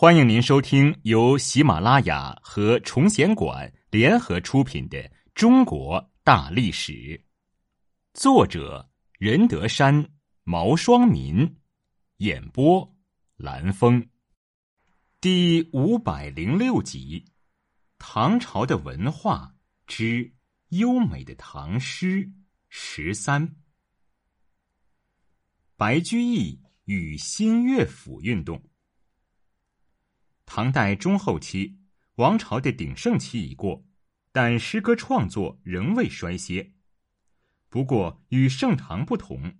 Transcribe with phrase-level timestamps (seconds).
[0.00, 4.96] 欢迎您收听由喜马拉雅和崇贤馆联合出品的
[5.34, 6.92] 《中国大历史》，
[8.14, 8.88] 作者
[9.18, 10.08] 任德山、
[10.44, 11.56] 毛双民，
[12.18, 12.96] 演播
[13.36, 14.08] 蓝峰，
[15.20, 17.24] 第五百零六集：
[17.98, 19.52] 唐朝的文化
[19.88, 20.32] 之
[20.68, 22.30] 优美的唐诗
[22.68, 23.56] 十三。
[25.76, 28.62] 白居易与新乐府运动。
[30.50, 31.78] 唐代中后期，
[32.14, 33.84] 王朝的鼎盛期已过，
[34.32, 36.72] 但诗歌创作仍未衰歇。
[37.68, 39.58] 不过，与盛唐不同，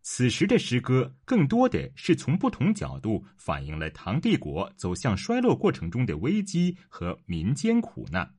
[0.00, 8.38] 此时的诗歌更多的是从不同角度反映了唐帝国走向衰落过程中的危机和民间苦难。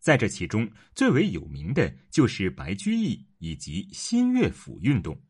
[0.00, 5.22] 在这其中，最为有名的就是白居易以及新乐府运动。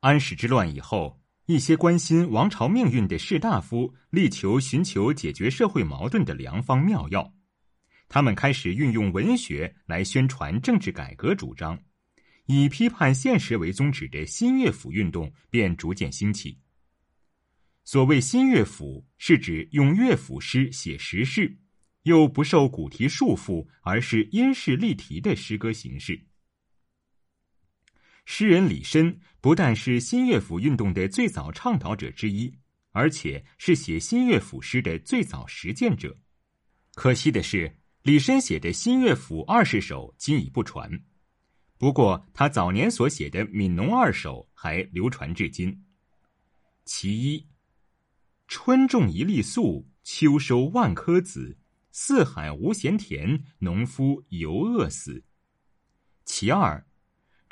[0.00, 1.21] 安史之乱以后。
[1.52, 7.30] 一些关心王朝命运的士大夫力求寻求解决社会矛盾的良方妙药，
[8.08, 11.78] 他们开始运用文学来宣传政治改革主张，
[12.46, 16.58] 以批判现实为宗旨的新乐府运动便逐渐兴起。
[17.84, 21.54] 所谓新乐府，是指用乐府诗写实事，
[22.04, 26.18] 又不受古题束缚，而是因事立题的诗歌形式。
[28.24, 32.52] 诗人李绅不但是新乐府运动的最早倡导者之一，
[32.92, 36.16] 而且是写新乐府诗的最早实践者。
[36.94, 41.02] 可惜的是，李绅写的新乐府二十首今已不传。
[41.78, 45.84] 不过，他早年所写的《悯农二首》还流传至今。
[46.84, 47.48] 其一
[48.46, 51.58] ：“春种一粒粟，秋收万颗子。
[51.90, 55.24] 四海无闲田，农夫犹饿死。”
[56.24, 56.86] 其二。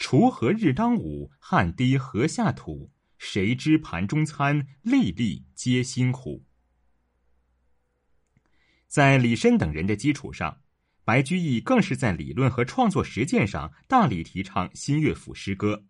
[0.01, 2.91] 锄禾日当午，汗滴禾下土。
[3.19, 6.47] 谁知盘中餐，粒粒皆辛苦。
[8.89, 10.63] 在李绅等人的基础上，
[11.05, 15.85] 白居易更是在理论和创作实践上大力提倡新乐府诗歌，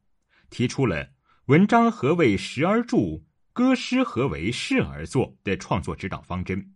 [0.50, 1.12] 提出了
[1.46, 3.22] “文章何为时而著，
[3.52, 6.74] 歌诗何为事而作”的创作指导方针，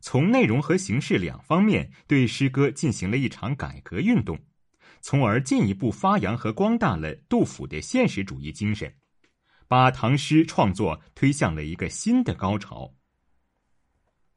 [0.00, 4.40] 从内容和形式两方面对诗歌进行了一场改革运动。
[5.00, 8.92] 从而进一步发扬和光大了杜甫的现实主义精神，
[9.66, 12.94] 把唐诗创作推向了一个新的高潮。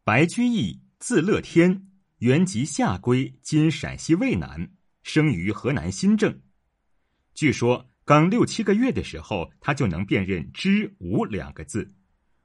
[0.03, 1.87] 白居易字乐天，
[2.19, 4.71] 原籍下归（今陕西渭南），
[5.03, 6.41] 生于河南新郑。
[7.33, 11.93] 据说刚六七个月的时候，他就能辨认“知”“无”两个字。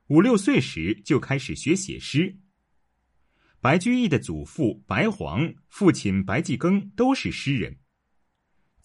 [0.08, 2.38] 五六岁时就开始学写诗。
[3.60, 7.76] 白居易的祖父白黄、父亲白季庚都是诗人。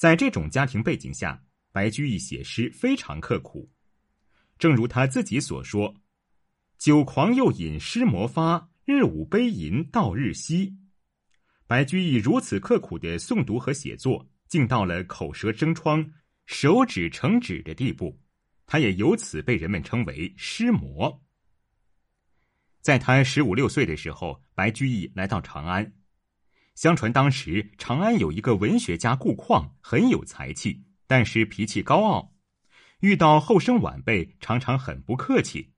[0.01, 1.39] 在这种家庭背景下，
[1.71, 3.69] 白居易写诗非常刻苦。
[4.57, 5.93] 正如他自己所说
[6.79, 10.75] ：“酒狂又饮诗魔发，日午悲吟到日西。”
[11.67, 16.03] 白居易如此刻苦的诵读和写作，竟到了口舌生疮、
[16.47, 18.19] 手指成纸的地步。
[18.65, 21.21] 他也由此被人们称为“诗魔”。
[22.81, 25.93] 在他十五六岁的时候，白居易来到长安。
[26.75, 32.33] 相传当时长安有一个文学家顾况，很有才气，但是脾气高傲，
[33.01, 35.73] 遇到后生晚辈常常很不客气。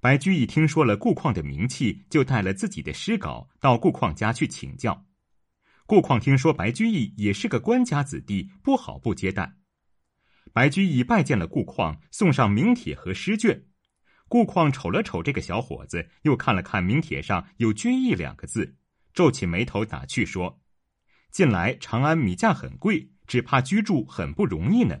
[0.00, 5.06] 白居易听说了顾况的名气，就带了自己的诗稿到顾况家去请教。
[5.86, 9.54] 顾况听说白居易也是个官家子弟，不好不接待。
[10.52, 13.66] 白居易拜见了顾况，送上名帖和诗卷。
[14.28, 18.76] 顾况瞅了瞅这个小伙子，又看了看名帖上有“居易”两个字。
[19.16, 20.60] 皱起眉头打趣说
[21.32, 25.00] ：“近来长安米价很贵，只怕居住很不容易呢。”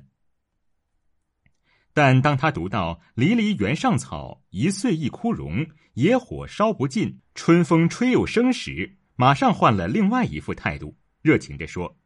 [1.92, 11.98] 但当他读到“离离原上草，一岁一枯荣，野火烧不尽，春风吹又生”时，马上换了另外一副态度，热情地说：“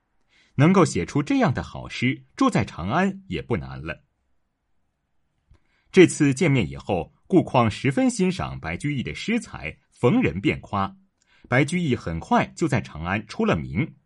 [0.56, 4.02] 能够写出这样的好诗，住在长安也不难了。”
[5.92, 10.96] 这次见面以后，顾况十分欣赏白居易的诗才，逢人便夸。
[11.48, 13.96] 白居易很快就在长安出了名，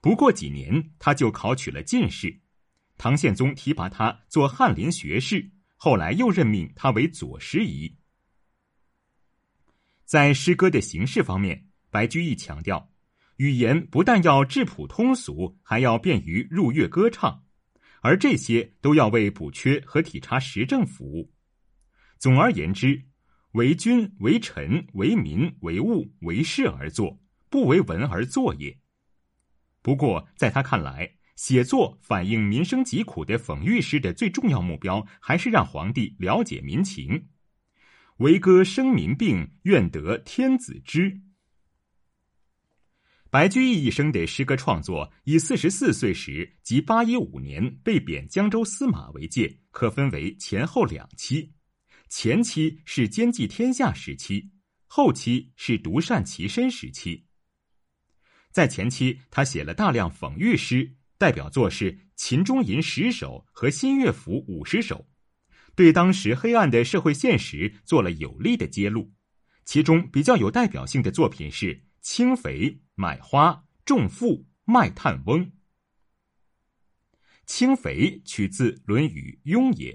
[0.00, 2.40] 不过几年他就考取了进士，
[2.96, 7.94] 唐宪宗提拔他做翰林学士，后来又任命他为左拾遗。
[10.04, 12.90] 在诗歌的形式方面，白居易强调，
[13.36, 17.44] 语言不但要质朴通俗，还要便于入乐歌唱，
[18.00, 21.32] 而这些都要为补缺和体察时政服务。
[22.18, 23.04] 总而言之。
[23.52, 27.18] 为君为臣为民为物为事而作，
[27.48, 28.78] 不为文而作也。
[29.80, 37.28] 不过，在他看来，写作反映民生疾苦的讽喻诗的最重要目标，还是让皇帝了解民情。
[38.18, 41.20] 为歌生民病，愿得天子知。
[43.30, 51.52] 白居易一生的诗歌创作，以四十四岁时即八一五年被贬江州司马为界，可分为前后两期。
[52.08, 54.50] 前期是兼济天下时期，
[54.86, 57.26] 后期是独善其身时期。
[58.50, 65.06] 在前期，他写了大量讽喻诗，代表作是《秦中吟》十首和《新乐府》五十首。
[65.74, 69.12] 对当时黑暗的社会现实做了有力的揭露，
[69.64, 73.50] 其中比较有代表性的作品是《轻肥》《买花》
[73.84, 75.40] 《种妇》《卖炭翁》。
[77.46, 79.92] 《轻肥》取自《论语·雍也》：“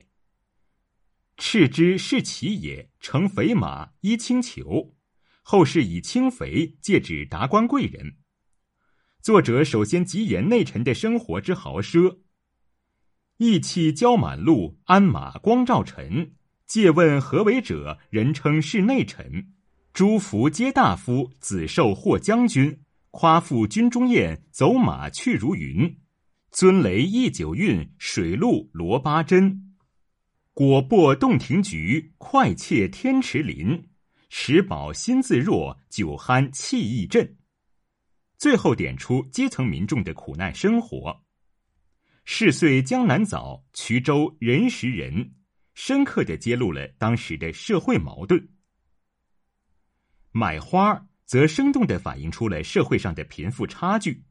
[1.55, 4.95] 是之是其也，乘肥马，衣轻裘。”
[5.43, 8.15] 后世以轻肥借指达官贵人。
[9.21, 12.21] 作者首先极言内臣的生活之豪奢。
[13.37, 16.33] 意气交满路，鞍马光照尘。
[16.65, 17.99] 借问何为者？
[18.09, 19.53] 人称是内臣。
[19.93, 22.79] 诸服皆大夫，子受或将军。
[23.11, 25.99] 夸父军中宴，走马去如云。
[26.49, 29.72] 尊雷一九韵，水陆罗八针。
[30.53, 33.89] 果薄洞庭菊，快切天池林。
[34.29, 37.37] 食饱心自若，酒酣气亦振。
[38.37, 41.23] 最后点出基层民众的苦难生活。
[42.25, 45.33] 逝岁江南早，衢州人识人，
[45.73, 48.49] 深刻的揭露了当时的社会矛盾。
[50.31, 54.23] 买花则生动的反映出了社会上的贫富差距。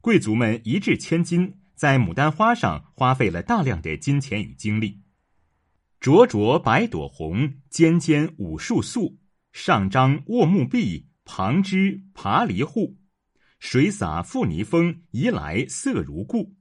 [0.00, 5.02] 贵族们一掷千金，在牡丹花上花费了大量的金钱与精力。
[6.00, 9.18] 灼灼百朵红，尖尖五树素，
[9.52, 12.98] 上张卧木壁，旁枝爬梨户。
[13.58, 16.54] 水洒复泥风，移来色如故。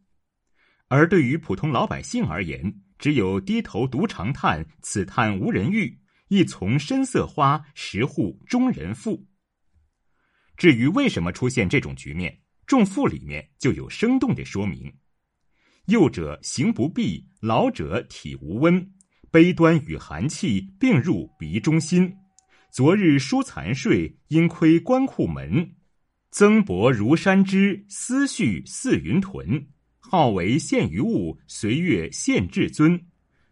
[0.88, 6.00] 而对于普通老百姓而言，只有低头独长叹，此叹无人遇；
[6.30, 9.28] 一丛深色花，十户中人富。
[10.56, 12.32] 至于为什么出现这种局面，
[12.66, 14.96] 《仲父》里面就有生动的说明：
[15.88, 18.90] 幼者行不避，老者体无温，
[19.30, 22.16] 悲端与寒气并入鼻中心。
[22.72, 25.76] 昨日疏残睡，因窥关库门。
[26.30, 29.68] 增薄如山枝，思绪似云屯。
[30.00, 33.08] 好为献于物，随月献至尊。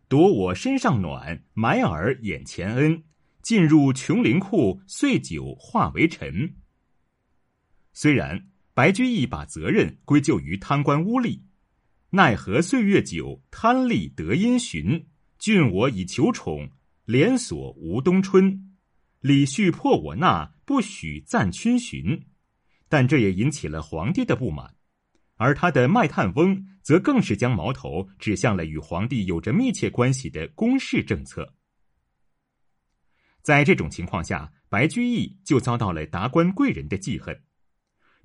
[0.08, 3.04] 夺我身上暖，埋耳眼前恩。
[3.42, 6.56] 进入琼林库，岁酒化为尘。
[7.92, 11.42] 虽然白居易把责任归咎于贪官污吏，
[12.14, 15.08] 奈何岁月久，贪利得因循。
[15.40, 16.70] 郡我以求宠，
[17.06, 18.76] 连锁无冬春。
[19.22, 22.28] 李旭破我那，不许赞春巡。
[22.90, 24.76] 但这也引起了皇帝的不满，
[25.38, 31.56] 而他的卖炭翁则更是将矛头指向了与皇帝有着密切关系的宫室政策。
[33.42, 37.42] 在这种情况下，白居易就遭到了达官贵人的记恨。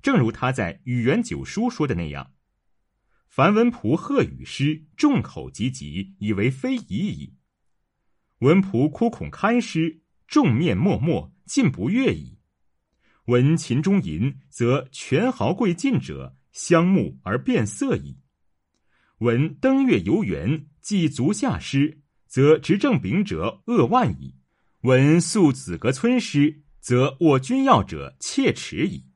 [0.01, 2.33] 正如他在《语言九书》说的那样
[3.27, 7.35] ：“凡文仆贺与诗，众口汲汲，以为非已矣。
[8.39, 12.39] 文仆哭恐堪诗，众面默默，尽不悦矣。”
[13.27, 18.19] 闻秦中吟，则权豪贵尽者，相慕而变色矣；
[19.17, 24.35] 闻登月游园，祭足下诗，则执政秉者扼腕矣；
[24.83, 29.06] 闻宿子阁村诗，则握君要者切齿矣。